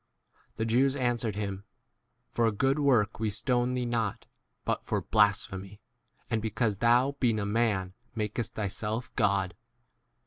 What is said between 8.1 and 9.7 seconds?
34 makest thyself God.